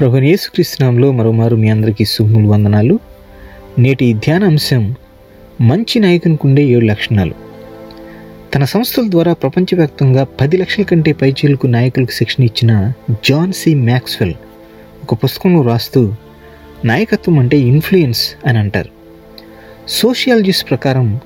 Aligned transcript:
ప్రభు 0.00 0.16
యేసుక్రీస్తునామంలో 0.16 1.12
మరోమారు 1.12 1.56
మీ 1.56 1.68
అందరికీ 1.68 2.04
శుభములు 2.04 2.48
వందనాలు. 2.48 2.98
నేటి 3.78 4.12
ధ్యాన 4.12 4.44
అంశం 4.44 4.94
మంచి 5.60 5.98
నాయకునికి 5.98 6.46
ఉండే 6.46 6.64
ఏడు 6.64 6.84
లక్షణాలు. 6.84 7.34
తన 8.54 8.64
సంస్థల 8.64 9.02
ద్వారా 9.08 9.32
ప్రపంచవ్యాప్తంగా 9.32 10.26
పది 10.40 10.56
లక్షల 10.56 10.82
కంటే 10.82 11.12
పైచీలకు 11.12 11.66
నాయకులకు 11.66 12.10
శిక్షణ 12.10 12.44
ఇచ్చిన 12.44 12.92
జాన్ 13.28 13.52
సి 13.52 13.74
మ్యాక్స్వెల్ 13.74 14.34
ఒక 15.02 15.24
పుస్తకంలో 15.24 15.62
రాస్తూ 15.62 16.12
నాయకత్వం 16.84 17.38
అంటే 17.38 17.58
ఇన్ఫ్లుయెన్స్ 17.58 18.34
అని 18.46 18.58
అంటారు. 18.58 18.88
సోషియాలజిస్ట్ 19.88 20.70
ప్రకారం 20.70 21.20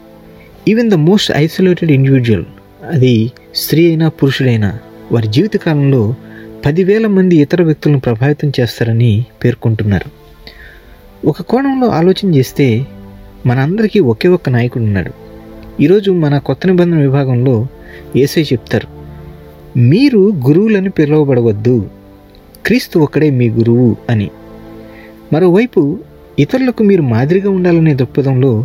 even 0.69 0.91
the 0.91 0.95
most 0.95 1.33
isolated 1.37 1.91
individual 1.91 2.45
అది 2.93 3.33
స్త్రీ 3.55 3.87
అయినా 3.87 4.09
పురుషుడైనా 4.09 4.79
వారి 5.13 5.29
జీవితకాలంలో 5.29 6.15
పదివేల 6.67 7.07
మంది 7.07 7.37
ఇతర 7.37 7.63
వ్యక్తులను 7.63 8.01
ప్రభావితం 8.01 8.53
చేస్తారని 8.61 9.25
పేర్కొంటున్నారు. 9.45 10.11
ఒక 11.27 11.43
కోణంలో 11.43 11.89
ఆలోచన 11.89 12.35
చేస్తే 12.35 12.87
మనందరికీ 13.47 14.01
ఒకే 14.01 14.29
ఒక్క 14.29 14.51
నాయకుడు 14.51 14.83
ఉన్నాడు. 14.83 15.11
ఈరోజు 15.83 16.11
మన 16.11 16.39
కొత్త 16.39 16.67
నిబంధన 16.67 16.99
విభాగంలో 16.99 17.67
ఏసై 18.17 18.43
చెప్తారు 18.43 18.89
మీరు 19.79 20.19
గురువులని 20.19 20.91
పిలువబడవద్దు. 20.91 21.89
క్రీస్తు 22.67 22.99
ఒక్కడే 22.99 23.31
మీ 23.31 23.51
గురువు 23.51 23.97
అని. 24.11 24.31
మరోవైపు 25.33 25.99
ఇతరులకు 26.39 26.83
మీరు 26.83 27.03
మాదిరిగా 27.03 27.51
ఉండాలనే 27.51 27.95
దృక్పథంలో 27.95 28.65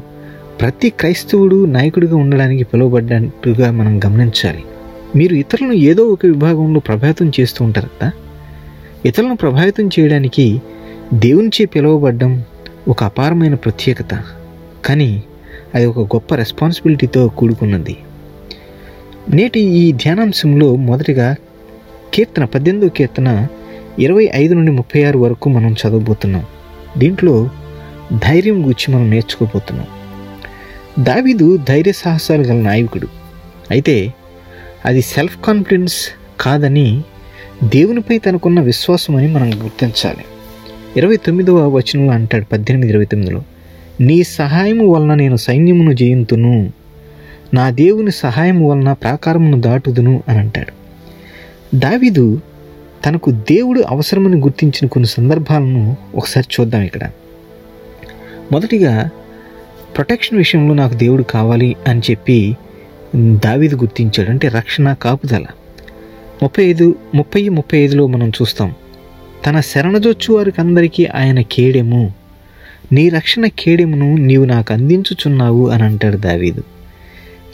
ప్రతి 0.62 0.90
క్రైస్తవుడు 0.90 1.66
నాయకుడిగా 1.66 2.16
ఉండడానికి 2.16 2.64
పిలువబడ్డట్టుగా 2.64 3.72
మనం 3.72 4.00
గమనించాలి. 4.06 4.64
మీరు 5.16 5.34
ఇతరులను 5.34 5.74
ఏదో 5.74 6.04
ఒక 6.04 6.26
విభాగంలో 6.26 6.80
ప్రభావితం 6.80 7.32
చేస్తూ 7.40 7.66
ఉంటారు 7.66 7.90
కదా 8.02 8.12
ఇతరులను 9.06 9.36
ప్రభావితం 9.36 9.90
చేయడానికి 10.00 10.62
దేవునిచే 11.14 11.66
పిలువబడ్డం 11.66 12.44
ఒక 12.88 13.04
అపారమైన 13.04 13.54
ప్రత్యేకత. 13.54 14.24
కానీ 14.86 15.24
అది 15.76 15.86
ఒక 15.86 16.00
గొప్ప 16.00 16.36
రెస్పాన్సిబిలిటీతో 16.36 17.28
కూడుకున్నది. 17.28 17.98
నేటి 19.30 19.60
ఈ 19.60 19.92
ధ్యానాంశంలో 19.92 20.76
మొదటిగా 20.76 21.36
కీర్తన 22.14 22.44
పద్దెనిమిదో 22.44 22.90
కీర్తన 22.90 23.48
ఇరవై 24.00 24.30
ఐదు 24.34 24.54
నుండి 24.54 24.72
ముప్పై 24.72 25.04
ఆరు 25.04 25.20
వరకు 25.20 25.50
మనం 25.50 25.72
చదవబోతున్నాం. 25.72 26.46
దీంట్లో 26.98 27.50
ధైర్యం 28.14 28.56
గురించి 28.56 28.96
మనం 28.96 29.10
నేర్చుకోబోతున్నాం. 29.10 29.88
దావీదు 31.04 31.58
ధైర్య 31.58 31.92
సాహసాలు 31.92 32.42
గల 32.42 32.56
నాయకుడు. 32.56 33.08
అయితే 33.72 34.14
అది 34.86 35.02
సెల్ఫ్ 35.02 35.38
కాన్ఫిడెన్స్ 35.46 35.94
కాదని 36.40 37.04
దేవునిపై 37.64 38.18
తనకున్న 38.18 38.62
విశ్వాసం 38.62 39.16
అని 39.16 39.28
మనం 39.28 39.64
గుర్తించాలి. 39.64 40.26
ఇరవై 40.98 41.16
తొమ్మిదవ 41.16 41.70
వచనంలో 41.70 42.14
అంటాడు 42.14 42.46
పద్దెనిమిది 42.46 42.92
ఇరవై 42.92 43.06
తొమ్మిదిలో 43.06 43.44
నీ 44.02 44.24
సహాయము 44.24 44.88
వలన 44.88 45.14
నేను 45.14 45.36
సైన్యమును 45.36 45.94
జయింతును 45.94 46.72
నా 47.54 47.70
దేవుని 47.70 48.12
సహాయం 48.12 48.66
వలన 48.66 48.94
ప్రాకారమును 48.94 49.62
దాటుదును 49.62 50.24
అని 50.28 50.40
అంటాడు. 50.40 50.72
దావీదు 51.78 52.42
తనకు 53.06 53.32
దేవుడు 53.32 53.84
అవసరమని 53.88 54.38
గుర్తించిన 54.38 54.88
కొన్ని 54.88 55.08
సందర్భాలను 55.08 55.98
ఒకసారి 56.16 56.62
చూద్దాం 56.62 56.82
ఇక్కడ. 56.82 57.10
మొదటిగా 58.52 59.10
ప్రొటెక్షన్ 59.96 60.38
విషయంలో 60.38 60.74
నాకు 60.74 60.94
దేవుడు 60.94 61.24
కావాలి 61.24 61.76
అని 61.88 62.02
చెప్పి 62.12 62.58
దావీదు 63.16 63.76
గుర్తించాడు. 63.76 64.30
అంటే 64.30 64.48
రక్షణ 64.48 64.94
కాపుదల. 64.94 65.46
ముప్పై 66.44 66.64
ఐదు 66.64 66.96
ముప్పై 67.16 67.50
ముప్పై 67.50 67.78
ఐదులో 67.78 68.08
మనం 68.08 68.30
చూస్తాం. 68.30 68.74
తన 69.46 69.60
శరణజొచ్చు 69.60 70.34
వారికి 70.34 70.62
అందరికీ 70.62 71.06
ఆయన 71.06 71.42
కేడెము. 71.42 72.14
నీ 72.92 73.10
రక్షణ 73.10 73.46
కేడెమును 73.46 74.16
నీవు 74.16 74.46
నాకు 74.46 74.74
అందించుచున్నావు 74.74 75.70
అని 75.70 75.84
అంటాడు 75.84 76.18
దావీదు. 76.18 76.64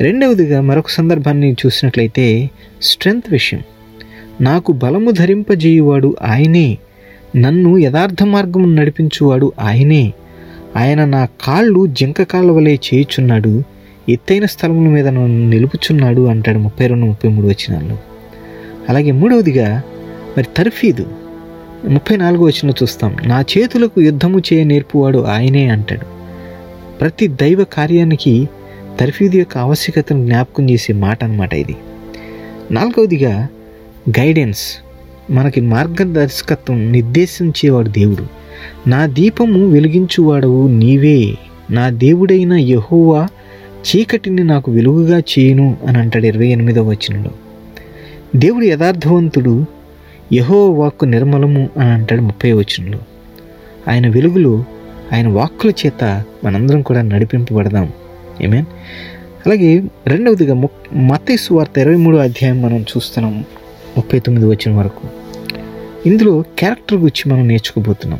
రెండవదిగా 0.01 0.61
మరొక 0.61 0.89
సందర్భాన్ని 0.89 1.55
చూసినట్లయితే 1.65 2.49
స్ట్రెంగ్త్ 2.81 3.31
విషయం. 3.31 3.59
నాకు 4.41 4.71
బలము 4.71 5.11
ధరింపజేయువాడు 5.11 6.15
ఆయనే. 6.21 6.77
నన్ను 7.35 7.77
యథార్థ 7.77 8.23
మార్గము 8.23 8.75
నడిపించువాడు 8.75 9.51
ఆయనే. 9.59 10.13
ఆయన 10.75 11.05
నా 11.05 11.25
కాళ్ళు 11.25 11.87
జింక 11.87 12.23
కాళ్ళ 12.23 12.51
వలె 12.51 12.75
చేయుచున్నాడు. 12.75 13.63
ఎత్తైన 14.09 14.45
స్థలముల 14.45 14.89
మీద 14.89 15.07
నన్ను 15.07 15.49
నిలుపుచున్నాడు 15.49 16.25
అంటాడు 16.27 16.57
ముప్పై 16.57 16.87
రెండు 16.87 17.05
ముప్పై 17.05 17.29
మూడు 17.29 17.47
వచ్చినాల్లో 17.47 17.97
అలాగే 18.89 19.11
మూడవదిగా 19.11 19.81
మరి 20.37 20.45
తర్ఫీదు 20.57 21.05
ముప్పై 21.87 22.15
నాలుగో 22.15 22.45
వచ్చిన 22.45 22.69
చూస్తాం. 22.69 23.15
నా 23.25 23.41
చేతులకు 23.41 24.01
యుద్ధము 24.01 24.39
చేయ 24.39 24.63
నేర్పువాడు 24.63 25.17
ఆయనే 25.17 25.69
అంటాడు. 25.69 26.05
ప్రతి 26.97 27.27
దైవ 27.27 27.63
కార్యానికి 27.63 28.49
తర్ఫీదు 28.99 29.35
యొక్క 29.35 29.57
ఆవశ్యకతను 29.57 30.25
జ్ఞాపకం 30.25 30.69
చేసే 30.69 30.93
మాట 30.93 31.23
అనమాట 31.23 31.53
ఇది. 31.53 31.75
నాలుగవదిగా 32.71 33.47
గైడెన్స్ 34.09 34.77
మనకి 35.31 35.61
మార్గదర్శకత్వం 35.61 36.91
నిర్దేశించేవాడు 36.91 37.89
దేవుడు. 37.89 38.25
నా 38.89 39.05
దీపము 39.05 39.69
వెలిగించువాడవు 39.69 40.67
నీవే. 40.67 41.35
నా 41.71 41.89
దేవుడైన 41.89 42.53
యహోవా 42.53 43.27
చీకటిని 43.85 44.43
నాకు 44.43 44.71
వెలుగుగా 44.71 45.19
చేయును 45.19 45.77
అని 45.87 45.97
అంటాడు 45.97 46.25
ఇరవై 46.25 46.47
ఎనిమిదో 46.47 46.83
వచనంలో. 46.83 47.31
దేవుడు 48.35 48.65
యథార్థవంతుడు 48.65 49.65
యహో 50.33 50.69
వాక్కు 50.69 51.05
నిర్మలము 51.05 51.69
అని 51.77 51.89
అంటాడు 51.89 52.21
ముప్పై 52.21 52.51
వచనంలో. 52.51 52.99
ఆయన 53.87 54.07
వెలుగులో 54.07 54.65
ఆయన 55.13 55.27
వాక్కుల 55.27 55.71
చేత 55.85 56.23
మనందరం 56.43 56.81
కూడా 56.81 57.01
నడిపింపబడదాం. 57.01 57.91
ఏమేన్ 58.41 58.65
అలాగే 59.45 59.83
రెండవదిగా 60.07 60.53
ము 60.53 60.69
మతేసు 60.93 61.53
వార్త 61.53 61.77
ఇరవై 61.77 61.95
మూడో 61.95 62.17
అధ్యాయం 62.17 62.61
మనం 62.61 62.81
చూస్తున్నాం 62.81 63.45
ముప్పై 63.97 64.19
తొమ్మిది 64.19 64.49
వచ్చిన 64.49 64.75
వరకు. 64.75 65.07
ఇందులో 66.05 66.43
క్యారెక్టర్ 66.59 66.97
గురించి 66.97 67.33
మనం 67.33 67.47
నేర్చుకోబోతున్నాం. 67.47 68.19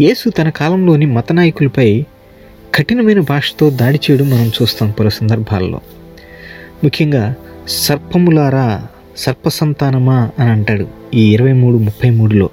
యేసు 0.00 0.28
తన 0.28 0.48
కాలంలోని 0.48 1.06
మత 1.06 1.32
నాయకులపై 1.32 2.04
కఠినమైన 2.74 3.20
భాషతో 3.20 3.70
దాడి 3.70 4.00
చేయడం 4.10 4.30
మనం 4.30 4.46
చూస్తాం 4.46 4.90
పలు 4.90 5.08
సందర్భాల్లో. 5.08 5.80
ముఖ్యంగా 6.84 7.34
సర్పములారా 7.68 8.86
సర్ప 9.16 9.48
సంతానమా 9.48 10.30
అని 10.38 10.50
అంటాడు 10.50 10.86
ఈ 11.14 11.34
ఇరవై 11.34 11.52
మూడు 11.52 11.76
ముప్పై 11.76 12.10
మూడులో. 12.10 12.50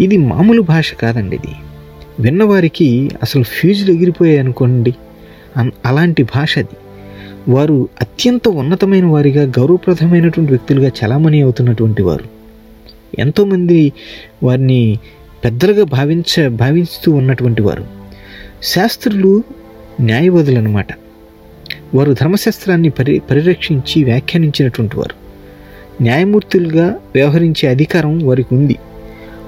ఇది 0.00 0.16
మామూలు 0.16 0.62
భాష 0.62 0.94
కాదండి 0.94 1.36
ఇది. 1.36 1.54
విన్నవారికి 2.20 3.10
అసలు 3.22 3.42
ఫ్యూజులు 3.42 3.92
ఎగిరిపోయాయి 3.92 4.38
అనుకోండి. 4.38 4.94
అన్- 5.56 5.72
అలాంటి 5.86 6.22
భాష 6.22 6.58
అది. 6.58 6.76
వారు 7.50 7.88
అత్యంత 8.00 8.48
ఉన్నతమైన 8.48 9.04
వారిగా 9.04 9.44
గౌరవప్రదమైనటువంటి 9.44 10.52
వ్యక్తులుగా 10.52 10.88
చలామణి 10.88 11.40
అవుతున్నటువంటి 11.40 12.02
వారు. 12.02 12.24
ఎంతోమంది 13.18 13.92
వారిని 14.42 14.98
పెద్దలుగా 15.44 15.84
భావించ 15.84 16.48
భావిస్తూ 16.48 17.12
ఉన్నటువంటి 17.12 17.62
వారు. 17.62 17.97
శాస్త్రులు 18.62 19.44
న్యాయవాదులు 20.00 20.58
అనమాట 20.58 20.86
వారు 21.94 22.12
ధర్మశాస్త్రాన్ని 22.12 22.90
పరి 22.90 23.22
పరిరక్షించి 23.30 24.04
వ్యాఖ్యానించినటువంటి 24.04 24.96
వారు. 24.96 25.28
న్యాయమూర్తులుగా 26.02 26.98
వ్యవహరించే 27.14 27.68
అధికారం 27.68 28.26
వారికి 28.26 28.54
ఉంది. 28.54 28.76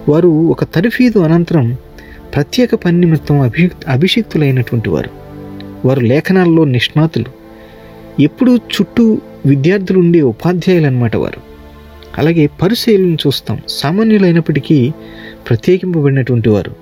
వారు 0.08 0.28
ఒక 0.28 0.64
తరఫీదు 0.64 1.18
అనంతరం 1.18 1.76
ప్రత్యేక 2.34 2.74
పని 2.74 3.00
నిమిత్తం 3.00 3.40
అభి 3.40 3.70
అభిషిక్తులైనటువంటి 3.88 4.88
వారు. 4.88 5.10
వారు 5.86 6.00
లేఖనాల్లో 6.00 6.64
నిష్ణాతులు. 6.64 7.24
ఎప్పుడూ 8.22 8.56
చుట్టూ 8.56 9.20
విద్యార్థులు 9.46 9.98
ఉండే 9.98 10.22
ఉపాధ్యాయులు 10.22 10.86
అనమాట 10.86 11.16
వారు. 11.16 11.40
అలాగే 12.18 12.46
పరిశీలన 12.46 13.14
చూస్తాం. 13.14 13.60
సామాన్యులైనప్పటికీ 13.68 14.92
ప్రత్యేకింపబడినటువంటి 15.48 16.48
వారు. 16.48 16.74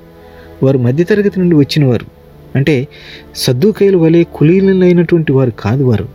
వారు 0.63 0.79
మధ్యతరగతి 0.79 1.41
నుండి 1.41 1.57
వచ్చిన 1.57 1.85
వారు 1.85 2.18
అంటే 2.55 2.89
సద్దుకైల 3.37 3.97
వలె 3.97 4.25
కులీనులైనటువంటి 4.35 5.33
వారు 5.33 5.51
కాదు 5.51 5.85
వారు. 5.85 6.09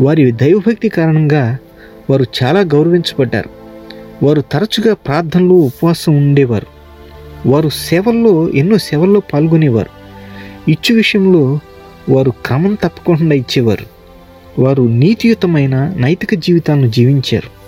వారి 0.00 0.32
దైవభక్తి 0.32 0.88
కారణంగా 0.88 1.58
వారు 2.10 2.24
చాలా 2.42 2.60
గౌరవించబడ్డారు. 2.60 3.50
వారు 4.24 4.40
తరచుగా 4.40 4.94
ప్రార్థనలు 4.94 5.54
ఉపవాసం 5.54 6.16
ఉండేవారు. 6.16 6.66
వారు 7.48 7.68
సేవల్లో 7.68 8.48
ఎన్నో 8.48 8.78
సేవల్లో 8.78 9.20
పాల్గొనేవారు. 9.20 10.02
ఇచ్చు 10.70 10.94
విషయంలో 10.94 11.58
వారు 12.08 12.30
క్రమం 12.30 12.74
తప్పకుండా 12.74 13.34
ఇచ్చేవారు. 13.34 13.86
వారు 14.60 14.82
నీతియుతమైన 14.82 15.94
నైతిక 15.96 16.34
జీవితాలను 16.34 16.86
జీవించారు. 16.86 17.62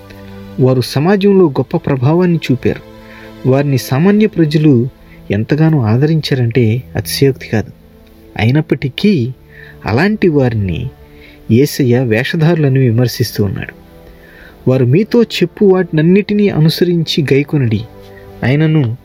వారు 0.63 0.81
సమాజంలో 0.81 1.47
గొప్ప 1.47 1.77
ప్రభావాన్ని 1.77 2.41
చూపారు. 2.53 2.95
వారిని 3.49 3.79
సామాన్య 3.79 4.27
ప్రజలు 4.27 4.89
ఎంతగానో 5.31 5.81
ఆదరించారంటే 5.81 6.83
అతిశయోక్తి 6.97 7.49
కాదు. 7.49 7.71
అయినప్పటికీ 8.37 9.33
అలాంటి 9.87 10.29
వారిని 10.29 10.91
ఏసయ్య 11.51 11.99
వేషధారులను 11.99 12.81
విమర్శిస్తూ 12.81 13.45
ఉన్నాడు. 13.45 13.85
వారు 14.71 14.85
మీతో 14.85 15.23
చెప్పు 15.23 15.65
వాటినన్నిటినీ 15.65 16.49
అనుసరించి 16.49 17.23
గైకొనడి. 17.23 17.81
ఆయనను 18.45 18.97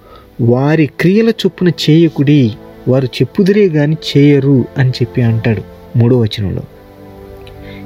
వారి 0.41 0.89
క్రియల 0.99 1.29
చొప్పున 1.29 1.71
చేయకుడి 1.89 2.51
వారు 2.87 3.05
చెప్పుదిరే 3.05 3.69
గాని 3.69 3.97
చేయరు 4.17 4.65
అని 4.77 4.89
చెప్పి 4.89 5.21
అంటాడు 5.21 5.61
మూడో 5.97 6.19
వచనంలో. 6.19 6.63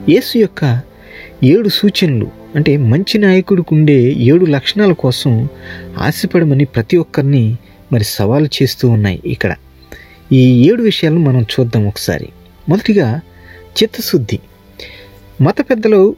యేసు 0.10 0.38
యొక్క 0.38 0.82
ఏడు 1.44 1.70
సూచనలు 1.70 2.28
అంటే 2.56 2.78
మంచి 2.78 3.18
నాయకుడికి 3.18 3.74
ఉండే 3.74 4.14
ఏడు 4.14 4.46
లక్షణాల 4.46 4.92
కోసం 4.92 5.48
ఆశపడమని 5.98 6.66
ప్రతి 6.66 6.98
ఒక్కరిని 6.98 7.58
మరి 7.94 8.04
సవాలు 8.04 8.46
చేస్తూ 8.46 8.90
ఉన్నాయి 8.90 9.22
ఇక్కడ. 9.26 9.56
ఈ 10.32 10.70
ఏడు 10.70 10.84
విషయాలను 10.84 11.20
మనం 11.20 11.42
చూద్దాం 11.42 11.88
ఒకసారి. 11.88 12.30
మొదటిగా 12.70 13.22
చిత్తశుద్ధి. 13.84 14.40
మత 15.42 15.56
పెద్దలు 15.62 16.16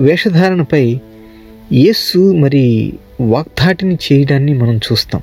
వేషధారణపై 0.00 1.00
యేసు 1.72 2.32
మరి 2.32 2.92
వాగ్దాటిని 3.20 3.98
చేయడాన్ని 4.12 4.54
మనం 4.54 4.76
చూస్తాం. 4.76 5.22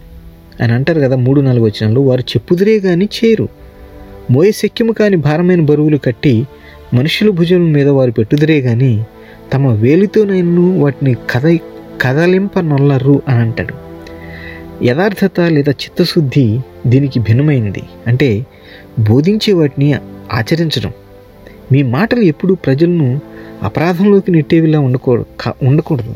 అని 0.62 0.74
అంటారు 0.74 1.00
కదా 1.00 1.16
మూడు 1.16 1.42
నాలుగు 1.42 1.66
వచనంలో. 1.66 2.02
వారు 2.02 2.22
చెప్పుదురే 2.22 2.80
కానీ 2.80 3.06
చేయరు 3.06 3.50
మోయే 4.32 4.52
శక్యము 4.52 4.92
కాని 4.92 5.16
భారమైన 5.16 5.62
బరువులు 5.62 5.98
కట్టి 5.98 6.48
మనుషుల 6.94 7.30
భుజం 7.30 7.72
మీద 7.72 7.88
వారు 7.88 8.12
పెట్టుదురే 8.12 8.62
కానీ 8.62 9.06
తమ 9.54 9.68
వేలితోనైనా 9.68 10.82
వాటిని 10.82 11.14
కద 11.14 11.58
కదలింపనొల్లరు 12.02 13.22
అని 13.28 13.38
అంటాడు. 13.38 13.91
యథార్థత 14.84 15.42
లేదా 15.42 15.72
చిత్తశుద్ధి 15.72 16.60
దీనికి 16.88 17.20
భిన్నమైనది. 17.20 17.84
అంటే 18.08 18.46
బోధించే 19.10 19.54
వాటిని 19.54 19.94
ఆచరించడం. 20.34 20.92
మీ 21.72 21.84
మాటలు 21.84 22.20
ఎప్పుడు 22.20 22.54
ప్రజలను 22.54 23.22
అపరాధంలోకి 23.64 24.32
నెట్టేవిలా 24.32 24.80
ఉండకూడదు 24.80 25.26
కా- 25.42 25.68
ఉండకూడదు. 25.68 26.16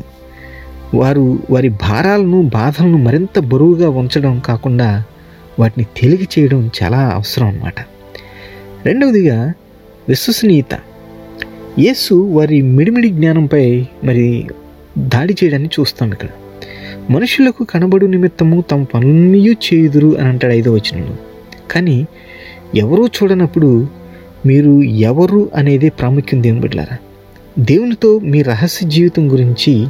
వారు 0.94 1.38
వారి 1.50 1.68
భారాలను 1.68 2.42
బాధలను 2.42 2.98
మరింత 2.98 3.38
బరువుగా 3.38 3.88
ఉంచడం 3.90 4.38
కాకుండా 4.38 5.04
వాటిని 5.60 5.86
తేలిక 6.00 6.38
చేయడం 6.38 6.70
చాలా 6.82 6.98
అవసరం 6.98 7.46
అన్నమాట. 7.46 7.74
రెండవదిగా 8.86 9.52
విశ్వసనీయత. 10.08 10.78
యేసు 11.78 12.14
వారి 12.14 12.62
మిడిమిడి 12.62 13.08
జ్ఞానంపై 13.08 13.86
మరి 14.04 14.46
దాడి 14.98 15.32
చేయడాన్ని 15.32 15.68
చూస్తాం 15.80 16.12
ఇక్కడ. 16.12 16.28
మనుషులకు 17.10 17.64
కనబడు 17.64 18.06
నిమిత్తము 18.06 18.64
తమ 18.70 18.84
పనులన్నీ 18.84 19.48
చేయుదురు 19.48 20.16
అని 20.18 20.28
అంటాడు 20.28 20.52
ఐదో 20.52 20.72
వచనంలో. 20.72 21.16
కానీ 21.70 22.06
ఎవరూ 22.74 23.06
చూడనప్పుడు 23.06 23.88
మీరు 24.46 24.82
ఎవరు 24.82 25.50
అనేదే 25.54 25.88
ప్రాముఖ్యం 25.88 26.42
దేవుని 26.42 26.60
బిడ్డలారా? 26.60 26.96
దేవునితో 27.58 28.18
మీ 28.18 28.42
రహస్య 28.42 28.88
జీవితం 28.88 29.32
గురించి 29.32 29.86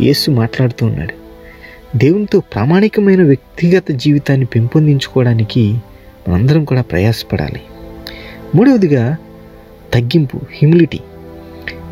యేసు 0.00 0.30
మాట్లాడుతూ 0.30 0.86
ఉన్నాడు. 0.86 1.14
దేవునితో 1.98 2.40
ప్రామాణికమైన 2.40 3.22
వ్యక్తిగత 3.22 3.90
జీవితాన్ని 3.90 4.46
పెంపొందించుకోవడానికి 4.46 5.76
మనందరం 6.28 6.64
కూడా 6.64 6.82
ప్రయాసపడాలి. 6.82 7.60
మూడవదిగా 8.54 9.16
తగ్గింపు 9.94 10.36
హ్యూమిలిటీ 10.36 10.98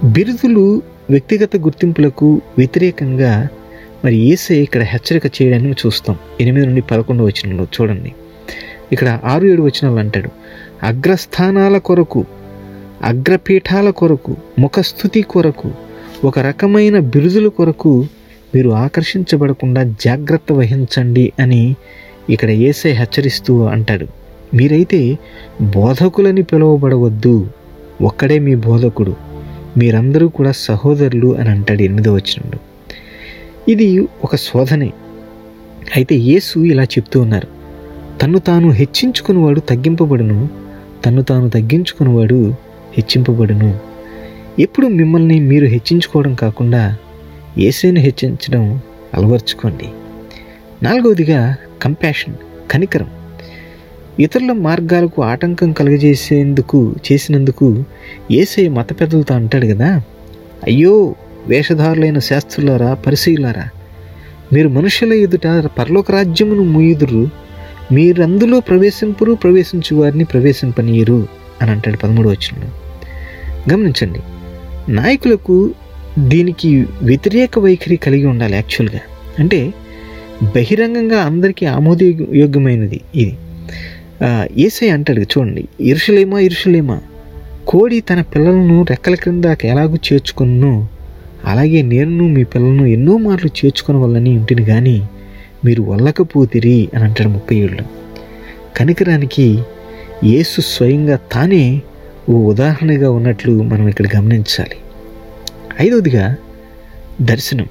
బిరుదులు 0.04 0.82
వ్యక్తిగత 1.10 1.56
గుర్తింపులకు 1.56 2.40
వ్యతిరేకంగా 2.58 3.48
మరి 4.04 4.16
ఏసే 4.16 4.56
ఇక్కడ 4.56 4.82
హెచ్చరిక 4.82 5.26
చేయడాన్ని 5.26 5.72
చూస్తాం. 5.72 6.16
ఎనిమిది 6.40 6.66
నుండి 6.66 6.80
పదకొండు 6.80 7.24
వచనంలో 7.24 7.64
చూడండి. 7.64 8.12
ఇక్కడ 8.92 9.20
ఆరు 9.24 9.46
ఏడు 9.46 9.62
వచనాలు 9.62 9.98
అంటాడు. 9.98 10.30
అగ్రస్థానాల 10.82 11.78
కొరకు 11.78 12.24
అగ్రపీఠాల 13.02 13.90
కొరకు 13.90 14.36
ముఖస్థుతి 14.58 15.22
కొరకు 15.22 15.70
ఒక 16.24 16.38
రకమైన 16.38 16.98
బిరుదుల 16.98 17.48
కొరకు 17.48 18.06
మీరు 18.54 18.70
ఆకర్షించబడకుండా 18.70 19.82
జాగ్రత్త 19.82 20.52
వహించండి 20.52 21.32
అని 21.40 21.76
ఇక్కడ 22.30 22.50
ఏసే 22.50 22.92
హెచ్చరిస్తూ 22.92 23.62
అంటాడు. 23.64 24.06
మీరైతే 24.54 25.18
బోధకులని 25.60 26.42
పిలువబడవద్దు. 26.42 27.48
ఒక్కడే 28.02 28.38
మీ 28.38 28.54
బోధకుడు. 28.54 29.16
మీరందరూ 29.78 30.28
కూడా 30.28 30.52
సహోదరులు 30.52 31.36
అని 31.36 31.48
అంటాడు 31.48 31.82
ఎనిమిదో 31.82 32.14
వచ్చినప్పుడు 32.14 32.71
ఇది 33.68 34.08
ఒక 34.24 34.36
శోధనే. 34.36 34.92
అయితే 35.96 36.14
యేసు 36.14 36.58
ఇలా 36.58 36.82
చెప్తూ 36.82 37.20
ఉన్నారు. 37.20 37.48
తన్ను 38.18 38.38
తాను 38.38 38.70
హెచ్చించుకునివాడు 38.70 39.60
తగ్గింపబడును 39.60 40.48
తన్ను 41.06 41.22
తాను 41.22 41.48
తగ్గించుకునివాడు 41.48 42.54
హెచ్చింపబడును. 42.92 43.78
ఎప్పుడు 44.58 44.86
మిమ్మల్ని 44.86 45.40
మీరు 45.40 45.66
హెచ్చించుకోవడం 45.66 46.34
కాకుండా 46.34 46.96
ఏసైను 47.58 48.00
హెచ్చించడం 48.00 48.80
అలవర్చుకోండి. 49.14 49.84
నాలుగవదిగా 50.82 51.56
కంపాషన్ 51.82 52.34
కనికరం. 52.70 53.10
ఇతరుల 54.20 54.52
మార్గాలకు 54.52 55.22
ఆటంకం 55.22 55.72
కలుగజేసేందుకు 55.72 56.94
చేసినందుకు 57.12 57.84
ఏసై 58.30 58.68
మత 58.68 59.00
పెద్దలతో 59.00 59.34
అంటాడు 59.34 59.66
కదా 59.66 60.02
అయ్యో 60.64 61.14
వేషధారులైన 61.48 62.18
శాస్త్రులారా 62.18 62.94
పరిశీలారా 62.94 63.68
మీరు 64.52 64.68
మనుషుల 64.68 65.12
ఎదుట 65.12 65.46
పరలోక 65.78 66.10
రాజ్యమును 66.10 66.62
ముయుదురు 66.62 67.30
మీరందులో 67.92 68.60
ప్రవేశింపురు 68.60 69.34
ప్రవేశించు 69.34 69.96
వారిని 69.96 70.24
ప్రవేశింపనీయరు 70.24 71.28
అని 71.62 71.70
అంటాడు 71.70 71.96
పదమూడు 71.96 72.28
వచ్చినలో 72.28 72.68
గమనించండి 73.72 74.20
నాయకులకు 74.92 75.74
దీనికి 76.18 76.86
వ్యతిరేక 77.02 77.58
వైఖరి 77.58 77.96
కలిగి 77.96 78.26
ఉండాలి 78.26 78.52
యాక్చువల్గా 78.52 79.00
అంటే 79.38 79.72
బహిరంగంగా 80.42 81.20
అందరికీ 81.20 81.66
ఆమోదయోగ్యమైనది 81.66 83.00
ఇది. 83.14 83.36
ఏసై 84.56 84.88
అంటాడు 84.88 85.20
చూడండి 85.20 85.68
ఇరుషులేమా 85.80 86.38
ఇరుషులేమా 86.40 87.00
కోడి 87.66 88.00
తన 88.00 88.20
పిల్లలను 88.20 88.86
రెక్కల 88.90 89.14
క్రింద 89.14 89.44
ఎలాగూ 89.64 89.96
చేర్చుకున్నో. 90.12 90.88
అలాగే 91.44 91.82
నేను 91.82 92.28
మీ 92.28 92.44
పిల్లలను 92.44 92.86
ఎన్నో 92.86 93.16
మార్లు 93.16 93.50
చేర్చుకుని 93.64 93.98
వల్లని 93.98 94.30
ఇంటిని 94.30 94.64
కానీ 94.64 95.08
మీరు 95.64 95.82
వల్లకపోతిరి 95.82 96.88
అని 96.94 97.04
అంటాడు 97.04 97.28
ముప్పై 97.28 97.56
ఏళ్ళు. 97.56 97.82
కనికరానికి 98.76 99.62
యేసు 100.24 100.60
స్వయంగా 100.60 101.18
తానే 101.32 101.82
ఓ 102.30 102.50
ఉదాహరణగా 102.50 103.10
ఉన్నట్లు 103.10 103.62
మనం 103.62 103.88
ఇక్కడ 103.88 104.06
గమనించాలి. 104.16 104.76
ఐదవదిగా 105.80 106.36
దర్శనం. 107.22 107.66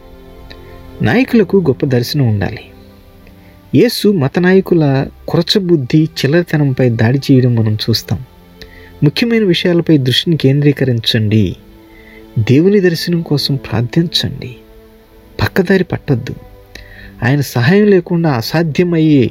నాయకులకు 1.01 1.57
గొప్ప 1.57 1.85
దర్శనం 1.85 2.27
ఉండాలి. 2.27 2.59
యేసు 3.75 4.07
మత 4.07 4.39
నాయకుల 4.39 5.07
కురచబుద్ధి 5.27 6.03
చిల్లరతనంపై 6.03 6.89
దాడి 6.89 7.19
చేయడం 7.31 7.55
మనం 7.55 7.73
చూస్తాం. 7.73 8.19
ముఖ్యమైన 9.03 9.43
విషయాలపై 9.43 9.97
దృష్టిని 9.97 10.37
కేంద్రీకరించండి. 10.37 11.55
దేవుని 12.39 12.79
దర్శనం 12.79 13.21
కోసం 13.21 13.55
ప్రార్థించండి. 13.55 14.55
పక్కదారి 15.41 15.83
పట్టద్దు. 15.83 16.35
ఆయన 17.23 17.41
సహాయం 17.41 17.87
లేకుండా 17.87 18.31
అసాధ్యమయ్యే 18.31 19.29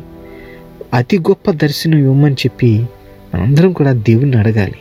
అతి 0.94 1.18
గొప్ప 1.18 1.50
దర్శనం 1.50 1.98
ఇవ్వమని 1.98 2.34
చెప్పి 2.34 2.86
మనందరం 3.34 3.72
కూడా 3.72 3.92
దేవుణ్ణి 3.92 4.38
అడగాలి. 4.38 4.74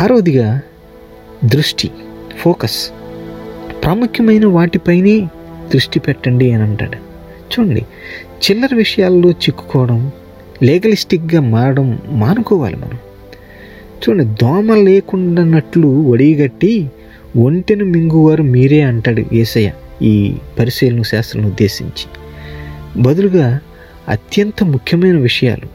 ఆరోదిగా 0.00 0.60
దృష్టి 1.44 1.90
ఫోకస్. 2.38 2.90
ప్రాముఖ్యమైన 3.82 4.46
వాటిపైనే 4.46 5.20
దృష్టి 5.74 6.00
పెట్టండి 6.00 6.52
అని 6.52 6.62
అంటాడు. 6.62 6.96
చూడండి 7.52 7.86
చిల్లర 8.50 8.68
విషయాల్లో 8.74 9.30
చిక్కుకోవడం 9.30 10.12
లీగలిస్టిక్గా 10.62 11.40
మారడం 11.40 11.98
మానుకోవాలి 12.08 12.76
మనం. 12.76 12.98
చూడండి 14.08 14.24
దోమ 14.24 14.74
లేకుండానట్లు 14.74 16.10
వడిగట్టి 16.10 16.90
ఒంటెను 17.36 17.84
మింగువారు 17.84 18.42
మీరే 18.42 18.80
అంటాడు 18.80 19.22
ఏసయ్య 19.32 19.72
ఈ 20.02 20.34
పరిశీలన 20.58 21.02
శాస్త్రం 21.02 21.44
ఉద్దేశించి. 21.44 22.06
బదులుగా 23.02 23.60
అత్యంత 24.08 24.64
ముఖ్యమైన 24.64 25.18
విషయాలు 25.18 25.68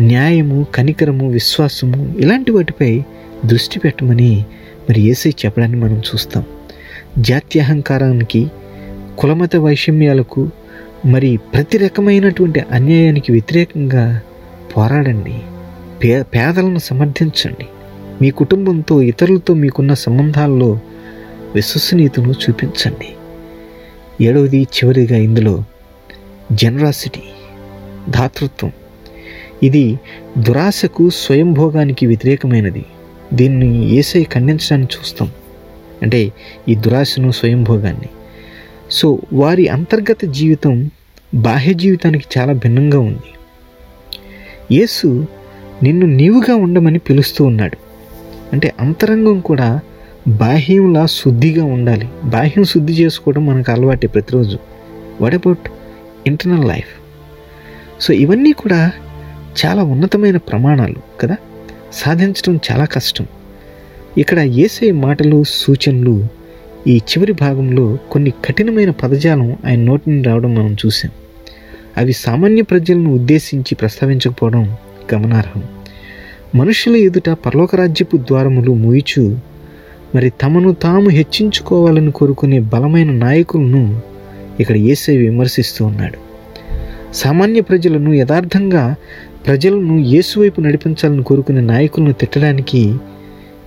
న్యాయము 0.00 0.66
కనికరము 0.74 1.30
విశ్వాసము 1.30 2.14
ఇలాంటి 2.18 2.52
వాటిపై 2.52 3.02
దృష్టి 3.46 3.78
పెట్టమని 3.78 4.44
మరి 4.90 5.00
ఏసై 5.00 5.30
చెప్పడాన్ని 5.30 5.80
మనం 5.80 5.98
చూస్తాం. 5.98 6.44
జాత్యహంకారానికి 7.18 8.46
కులమత 9.18 9.56
వైషమ్యాలకు 9.56 10.50
మరి 11.06 11.36
ప్రతి 11.36 11.78
రకమైనటువంటి 11.78 12.60
అన్యాయానికి 12.70 13.32
వ్యతిరేకంగా 13.32 14.20
పోరాడండి. 14.76 15.34
పే 16.04 16.22
పేదలను 16.22 16.78
సమర్థించండి. 16.78 17.66
మీ 18.22 18.30
కుటుంబంతో 18.30 19.02
ఇతరులతో 19.02 19.54
మీకున్న 19.54 19.94
సంబంధాల్లో 19.94 20.80
విశ్వసనీయతను 21.54 22.32
చూపించండి. 22.32 23.08
ఏడవది 24.24 24.62
చివరిగా 24.62 25.16
ఇందులో 25.16 25.64
జనరాసిటీ 26.52 27.20
దాతృత్వం 28.08 28.72
ఇది 29.62 30.00
దురాశకు 30.38 31.10
స్వయంభోగానికి 31.10 32.06
వ్యతిరేకమైనది. 32.06 32.84
దీన్ని 33.34 33.90
ఏసై 33.90 34.24
ఖండించడాన్ని 34.24 34.88
చూస్తాం. 34.98 35.30
అంటే 36.02 36.32
ఈ 36.68 36.74
దురాశను 36.74 37.30
స్వయంభోగాన్ని. 37.30 38.08
సో 38.90 39.18
వారి 39.32 39.68
అంతర్గత 39.68 40.24
జీవితం 40.24 40.90
బాహ్య 41.34 41.72
జీవితానికి 41.72 42.24
చాలా 42.38 42.52
భిన్నంగా 42.52 42.98
ఉంది. 42.98 43.34
యేసు 44.76 45.26
నిన్ను 45.82 46.06
నీవుగా 46.06 46.54
ఉండమని 46.54 46.98
పిలుస్తూ 46.98 47.44
ఉన్నాడు. 47.44 47.76
అంటే 48.52 48.72
అంతరంగం 48.80 49.40
కూడా 49.40 49.80
బాహ్యంలా 50.28 51.06
శుద్ధిగా 51.06 51.64
ఉండాలి. 51.64 52.08
బాహ్యం 52.24 52.64
శుద్ధి 52.64 52.92
చేసుకోవడం 52.92 53.46
మనకు 53.46 53.72
అలవాటే 53.72 54.06
ప్రతిరోజు. 54.06 54.58
What 55.20 55.34
about 55.34 55.70
internal 56.26 56.68
life 56.68 57.02
so 58.00 58.14
ఇవన్నీ 58.14 58.52
కూడా 58.52 58.92
చాలా 59.66 59.82
ఉన్నతమైన 59.82 60.36
ప్రమాణాలు 60.36 60.96
కదా? 61.20 61.36
సాధించడం 61.92 62.60
చాలా 62.72 62.84
కష్టం. 62.84 63.26
ఇక్కడ 64.18 64.38
ఏసే 64.38 64.92
మాటలు 64.92 65.44
సూచనలు 65.48 66.26
ఈ 66.86 66.96
చివరి 66.96 67.32
భాగంలో 67.32 67.98
కొన్ని 68.10 68.30
కఠినమైన 68.30 68.90
పదజాలం 68.90 69.56
ఆయన 69.66 69.80
నోటిని 69.80 70.22
రావడం 70.22 70.54
మనం 70.54 70.76
చూసాం 70.86 71.12
అవి 71.96 72.12
సామాన్య 72.12 72.62
ప్రజలను 72.62 73.14
ఉద్దేశించి 73.14 73.74
ప్రస్తావించకపోవడం 73.74 74.76
గమనార్హం. 75.14 75.62
మనుషుల 76.54 76.96
ఎదుట 76.96 77.30
పరలోకరాజ్యపు 77.30 78.16
ద్వారములు 78.16 78.74
మూయిచు 78.74 79.38
మరి 80.14 80.30
తమను 80.30 80.72
తాము 80.72 81.08
హెచ్చించుకోవాలని 81.08 82.10
కోరుకునే 82.10 82.58
బలమైన 82.58 83.10
నాయకులను 83.10 84.00
ఇక్కడ 84.60 84.76
ఏసై 84.76 85.16
విమర్శిస్తూ 85.16 85.84
ఉన్నాడు. 85.84 86.18
సామాన్య 87.12 87.60
ప్రజలను 87.60 88.12
యథార్థంగా 88.12 88.94
ప్రజలను 89.46 89.98
యేసువైపు 89.98 90.60
నడిపించాలని 90.60 91.22
కోరుకునే 91.22 91.60
నాయకులను 91.60 92.12
తిట్టడానికి 92.12 92.94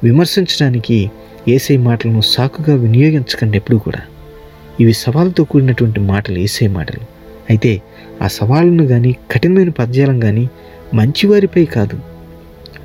విమర్శించడానికి 0.03 1.11
ఏసై 1.47 1.77
మాటలను 1.77 2.21
సాకుగా 2.21 2.75
వినియోగించకండి 2.75 3.57
ఎప్పుడు 3.57 3.77
కూడా. 3.77 3.99
ఇవి 4.79 4.93
సవాలుతో 4.93 5.43
కూడినటువంటి 5.43 5.99
మాటలు 5.99 6.37
ఏసై 6.37 6.67
మాటలు. 6.67 7.15
అయితే 7.49 7.81
ఆ 8.21 8.27
సవాళ్ళను 8.27 8.87
కానీ 8.87 9.15
కఠినమైన 9.31 9.69
పద్యాలను 9.69 10.19
కానీ 10.19 10.49
మంచివారిపై 10.93 11.65
కాదు 11.65 11.97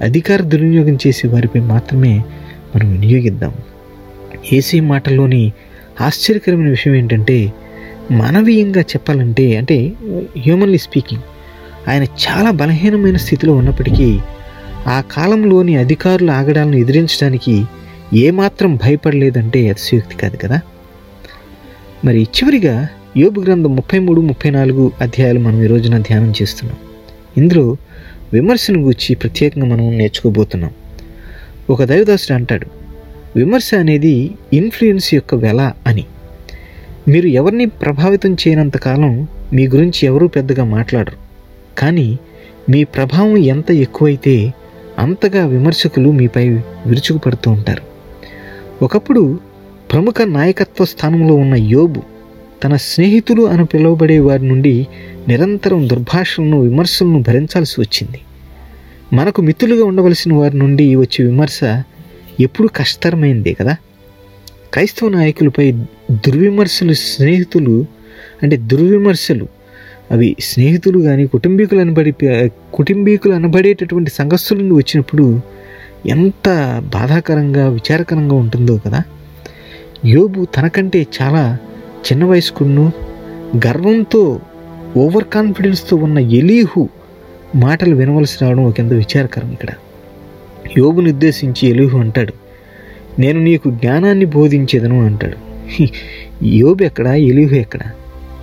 అధికార 0.01 0.43
దుర్వినియోగం 0.43 0.99
చేసే 1.07 1.29
వారిపై 1.29 1.61
మాత్రమే 1.61 2.23
మనం 2.77 2.91
వినియోగిద్దాం. 2.91 3.55
ఏసీ 4.53 4.81
మాటల్లోని 4.81 5.53
ఆశ్చర్యకరమైన 6.01 6.69
విషయం 6.69 6.95
ఏంటంటే 6.95 7.53
మానవీయంగా 8.11 8.81
చెప్పాలంటే 8.81 9.57
అంటే 9.57 9.93
హ్యూమన్లీ 10.39 10.79
స్పీకింగ్ 10.79 11.23
ఆయన 11.89 12.03
చాలా 12.03 12.51
బలహీనమైన 12.51 13.17
స్థితిలో 13.17 13.55
ఉన్నప్పటికీ 13.55 14.21
ఆ 14.87 15.01
కాలంలోని 15.01 15.77
అధికారుల 15.77 16.31
ఆగడాలను 16.31 16.77
ఎదిరించడానికి 16.77 17.65
ఏమాత్రం 18.15 18.77
భయపడలేదంటే 18.77 19.69
అతిశయోక్తి 19.69 20.17
కాదు 20.17 20.37
కదా? 20.37 20.61
మరి 22.05 22.23
చివరిగా 22.23 22.89
యోబు 23.17 23.41
గ్రంథం 23.41 23.77
ముప్పై 23.77 23.99
మూడు 23.99 24.21
ముప్పై 24.21 24.51
నాలుగు 24.51 24.93
అధ్యాయాలు 25.01 25.41
మనం 25.41 25.63
ఈ 25.63 25.67
రోజున 25.67 25.99
ధ్యానం 25.99 26.33
చేస్తున్నాం. 26.43 26.79
ఇందులో 27.37 27.77
విమర్శను 28.33 28.81
గూర్చి 28.81 29.15
ప్రత్యేకంగా 29.15 29.67
మనం 29.67 29.99
నేర్చుకోబోతున్నాం. 29.99 30.71
ఒక 31.71 31.85
దైవదాసుడు 31.85 32.35
అంటాడు 32.35 32.67
విమర్శ 33.37 33.71
అనేది 33.75 34.31
ఇన్ఫ్లుయెన్స్ 34.53 35.15
యొక్క 35.15 35.35
వెల 35.35 35.73
అని. 35.87 36.05
మీరు 37.09 37.27
ఎవరిని 37.27 37.67
ప్రభావితం 37.67 38.35
చేయనంతకాలం 38.35 39.29
మీ 39.53 39.69
గురించి 39.69 40.07
ఎవరూ 40.07 40.29
పెద్దగా 40.29 40.65
మాట్లాడరు. 40.65 41.17
కానీ 41.79 42.19
మీ 42.71 42.85
ప్రభావం 42.85 43.37
ఎంత 43.37 43.71
ఎక్కువైతే 43.71 44.55
అంతగా 44.99 45.47
విమర్శకులు 45.47 46.13
మీపై 46.13 46.49
విరుచుకుపడుతూ 46.87 47.51
ఉంటారు. 47.51 47.83
ఒకప్పుడు 48.85 49.39
ప్రముఖ 49.93 50.15
నాయకత్వ 50.25 50.85
స్థానంలో 50.85 51.35
ఉన్న 51.35 51.55
యోబు 51.55 52.03
తన 52.63 52.77
స్నేహితులు 52.77 53.43
అని 53.43 53.65
పిలువబడే 53.65 54.19
వారి 54.19 54.49
నుండి 54.49 54.75
నిరంతరం 55.29 55.89
దుర్భాషలను 55.89 56.61
విమర్శలను 56.61 57.23
భరించాల్సి 57.23 57.81
వచ్చింది. 57.81 58.21
మనకు 59.13 59.43
మిత్రులుగా 59.43 59.85
ఉండవలసిన 59.85 60.33
వారి 60.35 60.57
నుండి 60.57 60.97
వచ్చే 60.97 61.25
విమర్శ 61.25 61.59
ఎప్పుడు 62.41 62.69
కష్టతరమైందే 62.69 63.53
కదా? 63.53 63.75
క్రైస్తవ 64.73 65.09
నాయకులపై 65.09 65.65
దుర్విమర్శలు 66.27 66.93
స్నేహితులు 67.05 67.87
అంటే 68.43 68.57
దుర్విమర్శలు 68.57 69.47
అవి 70.11 70.37
స్నేహితులు 70.41 70.99
కానీ 70.99 71.27
కుటుంబీకులు 71.27 71.81
అనబడి 71.81 72.13
కుటుంబీకులు 72.75 73.35
అనబడేటటువంటి 73.35 74.11
సంఘస్థుల 74.11 74.59
నుండి 74.59 74.75
వచ్చినప్పుడు 74.75 75.27
ఎంత 76.07 76.49
బాధాకరంగా 76.95 77.69
విచారకరంగా 77.69 78.35
ఉంటుందో 78.35 78.81
కదా? 78.87 79.01
యోబు 80.07 80.45
తనకంటే 80.57 81.07
చాలా 81.19 81.43
చిన్న 82.01 82.25
వయస్కుడును 82.25 82.93
గర్వంతో 83.67 84.41
ఓవర్ 84.97 85.25
కాన్ఫిడెన్స్తో 85.25 85.97
ఉన్న 85.97 86.19
ఎలీహు 86.19 86.89
మాటలు 87.57 87.97
వినవలసి 87.97 88.39
రావడం 88.43 88.65
ఒక 88.65 88.81
ఎంత 88.81 88.93
విచారకరం 88.93 89.53
ఇక్కడ. 89.53 89.69
యోగుని 90.79 91.09
ఉద్దేశించి 91.09 91.69
ఎలీహు 91.69 91.99
అంటాడు 91.99 92.33
నేను 93.19 93.41
నీకు 93.41 93.71
జ్ఞానాన్ని 93.71 94.25
బోధించేదను 94.25 95.07
అంటాడు. 95.07 95.51
యోబు 96.45 96.83
ఎక్కడ? 96.83 97.07
ఎలీహు 97.07 97.55
ఎక్కడ? 97.55 97.81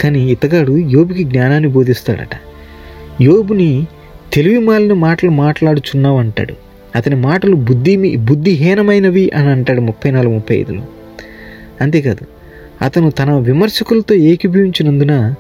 కానీ 0.02 0.32
ఇతగాడు 0.32 0.78
యోబుకి 0.78 1.24
జ్ఞానాన్ని 1.24 1.70
బోధిస్తాడట. 1.70 2.30
యోబుని 3.22 3.88
తెలివి 4.34 4.60
మాలిన 4.60 4.94
మాటలు 4.94 5.30
మాట్లాడుచున్నావు 5.30 6.18
అంటాడు. 6.18 6.54
అతని 6.96 7.16
మాటలు 7.16 7.56
బుద్ధి 7.56 8.16
బుద్ధిహీనమైనవి 8.16 9.32
అని 9.36 9.50
అంటాడు 9.50 9.82
ముప్పై 9.82 10.12
నాలుగు 10.12 10.34
ముప్పై 10.34 10.58
ఐదులో. 10.58 10.82
అంతేకాదు 11.82 12.37
అతను 12.82 13.12
తన 13.12 13.32
విమర్శకులతో 13.32 14.16
ఏకీభవించినందున 14.16 15.34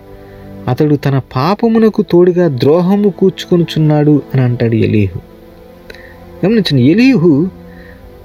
అతడు 0.67 0.95
తన 0.95 1.21
పాపమునకు 1.35 2.01
తోడుగా 2.01 2.47
ద్రోహము 2.47 3.09
కూర్చుకొనుచున్నాడు 3.09 4.21
అని 4.33 4.43
అంటాడు 4.43 4.75
ఎలీహు. 4.75 5.19
గమనించండి 6.45 6.83
ఎలీహు 6.83 7.49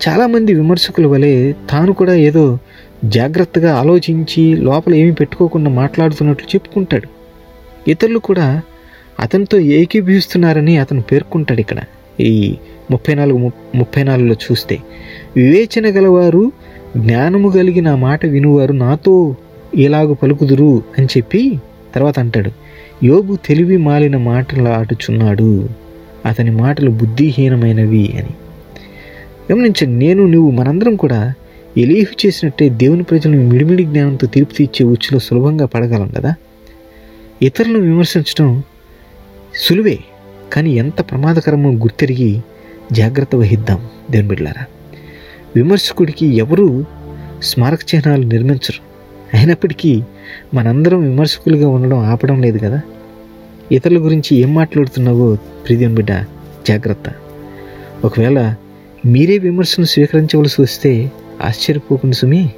చాలామంది 0.08 0.54
విమర్శకుల 0.54 1.06
వలె 1.06 1.52
తాను 1.70 1.92
కూడా 1.92 2.14
ఏదో 2.14 2.58
జాగ్రత్తగా 3.04 3.74
ఆలోచించి 3.74 4.56
లోపల 4.56 4.94
ఏమీ 4.94 5.12
పెట్టుకోకుండా 5.12 5.70
మాట్లాడుతున్నట్లు 5.70 6.46
చెప్పుకుంటాడు. 6.46 7.08
ఇతరులు 7.90 8.18
కూడా 8.18 8.60
అతనితో 9.20 9.58
ఏకీభవిస్తున్నారని 9.58 10.76
అతను 10.76 11.02
పేర్కొంటాడు 11.02 11.60
ఇక్కడ. 11.60 11.78
ఈ 12.20 12.56
ముప్పై 12.90 13.14
నాలుగు 13.14 13.50
ముప్పై 13.74 14.02
నాలుగులో 14.02 14.34
చూస్తే 14.34 14.78
వివేచన 15.36 15.86
గలవారు 15.86 16.52
జ్ఞానము 16.96 17.48
కలిగిన 17.48 17.94
మాట 17.94 18.26
వినువారు 18.26 18.72
నాతో 18.72 19.36
ఇలాగు 19.74 20.14
పలుకుదురు 20.14 20.82
అని 20.98 21.06
చెప్పి 21.06 21.58
తర్వాత 21.94 22.18
అంటాడు 22.18 22.50
యోబు 23.04 23.36
తెలివి 23.46 23.76
మాలిన 23.76 24.16
మాటలాడుచున్నాడు 24.16 25.68
అతని 26.26 26.50
మాటలు 26.50 26.90
బుద్ధిహీనమైనవి 26.90 28.12
అని. 28.18 28.30
గమనించండి 29.52 30.06
నేను 30.06 30.26
నువ్వు 30.26 30.50
మనందరం 30.50 30.96
కూడా 30.96 31.32
ఎలీహు 31.76 32.26
చేసినట్టే 32.26 32.68
దేవుని 32.68 33.02
ప్రజలను 33.02 33.48
మిడిమిడి 33.48 33.84
జ్ఞానంతో 33.84 34.26
తీర్పు 34.26 34.54
తీర్చే 34.54 34.86
ఉచ్చులో 34.86 35.18
సులభంగా 35.18 35.66
పడగలం 35.66 36.08
కదా? 36.08 36.34
ఇతరులను 37.42 37.78
విమర్శించడం 37.78 38.62
సులువే 39.54 39.98
కానీ 40.52 40.70
ఎంత 40.70 41.10
ప్రమాదకరమో 41.10 41.70
గుర్తెరిగి 41.70 42.40
జాగ్రత్త 42.92 43.36
వహిద్దాం 43.36 43.86
దేవుని 44.10 44.28
బిడ్డలారా. 44.28 44.64
విమర్శకుడికి 45.56 46.26
ఎవరు 46.26 46.84
స్మారక 47.42 47.78
చిహ్నాలు 47.94 48.22
నిర్మించరు. 48.22 48.92
అయినప్పటికీ 49.36 50.02
మనందరం 50.54 51.00
విమర్శకులుగా 51.02 51.68
ఉండడం 51.68 51.98
ఆపడం 51.98 52.42
లేదు 52.42 52.58
కదా? 52.58 52.80
ఇతరుల 53.72 53.98
గురించి 53.98 54.36
ఏం 54.36 54.54
మాట్లాడుతున్నావో 54.54 55.34
ప్రీతిని 55.34 55.94
బిడ్డ 55.94 56.10
జాగ్రత్త. 56.68 57.12
ఒకవేళ 58.04 58.54
మీరే 59.06 59.38
విమర్శను 59.38 59.84
స్వీకరించవలసి 59.84 60.62
వస్తే 60.62 61.12
ఆశ్చర్యపోకుండా 61.42 62.14
సుమి. 62.14 62.50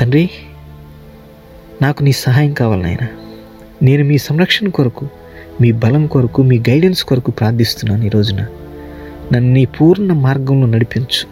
తండ్రి 0.00 0.30
నాకు 1.82 2.02
నీ 2.02 2.12
సహాయం 2.12 2.52
కావాలి 2.52 2.82
నాయన. 2.82 3.06
నేను 3.82 4.04
మీ 4.04 4.18
సంరక్షణ 4.18 4.68
కొరకు 4.68 5.08
మీ 5.60 5.72
బలం 5.72 6.06
కొరకు 6.06 6.42
మీ 6.42 6.58
గైడెన్స్ 6.58 7.04
కొరకు 7.04 7.30
ప్రార్థిస్తున్నాను 7.30 8.04
ఈ 8.04 8.08
రోజున. 8.08 8.46
నన్ను 9.32 9.52
నీ 9.52 9.64
పూర్ణ 9.64 10.12
మార్గంలో 10.12 10.66
నడిపించు. 10.66 11.26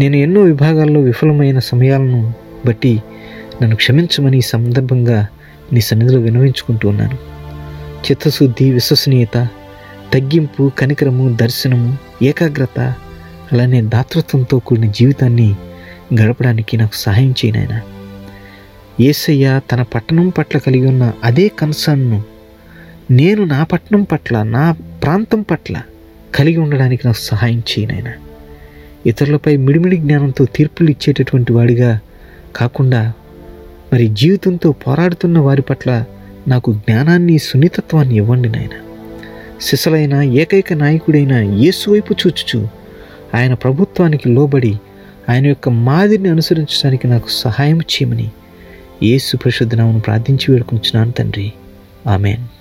నేను 0.00 0.16
ఎన్నో 0.16 0.40
విభాగాల్లో 0.40 1.00
విఫలమైన 1.00 1.58
సమయాలను 1.58 2.32
బట్టి 2.66 3.02
నన్ను 3.62 3.76
క్షమించమని 3.76 4.38
ఈ 4.38 4.40
సందర్భంగా 4.40 5.26
నీ 5.72 5.80
సన్నిధిలో 5.80 6.20
వినవించుకుంటూ 6.20 6.88
ఉన్నాను. 6.88 7.16
చిత్తశుద్ధి 8.04 8.70
విశ్వసనీయత 8.70 9.48
తగ్గింపు 10.14 10.70
కనికరము 10.78 11.36
దర్శనము 11.40 11.96
ఏకాగ్రత 12.22 12.94
అలానే 13.52 13.82
దాతృత్వంతో 13.82 14.58
కూడిన 14.58 14.90
జీవితాన్ని 14.90 15.54
గడపడానికి 16.14 16.76
నాకు 16.76 16.94
సహాయం 16.94 17.30
చేయనాయన 17.30 17.80
ఏసయ్య 19.00 19.60
తన 19.72 19.82
పట్టణం 19.82 20.28
పట్ల 20.28 20.58
కలిగి 20.58 20.86
ఉన్న 20.86 21.12
అదే 21.24 21.48
కన్సర్న్ను 21.48 22.22
నేను 23.10 23.44
నా 23.44 23.64
పట్టణం 23.64 24.02
పట్ల 24.02 24.42
నా 24.42 24.76
ప్రాంతం 25.02 25.42
పట్ల 25.42 25.82
కలిగి 26.34 26.56
ఉండడానికి 26.56 27.02
నాకు 27.06 27.18
సహాయం 27.18 27.58
చేయనైనా 27.58 28.12
ఇతరులపై 29.06 29.56
మిడిమిడి 29.56 29.96
జ్ఞానంతో 29.96 30.44
తీర్పులు 30.44 30.90
ఇచ్చేటటువంటి 30.90 31.52
వాడిగా 31.52 32.00
కాకుండా 32.56 33.12
మరి 33.92 34.08
జీవితంతో 34.08 34.72
పోరాడుతున్న 34.72 35.38
వారి 35.38 35.62
పట్ల 35.62 36.04
నాకు 36.48 36.72
జ్ఞానాన్ని 36.72 37.38
సున్నితత్వాన్ని 37.38 38.16
ఇవ్వండి 38.16 38.48
నాయన. 38.48 38.70
సిసలైన 39.60 40.14
ఏకైక 40.14 40.72
నాయకుడైన 40.72 41.32
యేసు 41.32 41.90
వైపు 41.90 42.14
చూచుచు 42.14 42.68
ఆయన 43.34 43.54
ప్రభుత్వానికి 43.54 44.28
లోబడి 44.28 44.78
ఆయన 45.28 45.46
యొక్క 45.46 45.68
మాదిరిని 45.68 46.28
అనుసరించడానికి 46.28 47.08
నాకు 47.08 47.28
సహాయం 47.28 47.80
చేయమని 47.80 48.30
యేసు 49.02 49.36
పరిశుద్ధనామను 49.36 50.00
ప్రార్థించి 50.00 50.52
వేడుకుంటున్నాను 50.52 51.10
తండ్రి. 51.10 51.52
ఆమెన్. 52.06 52.53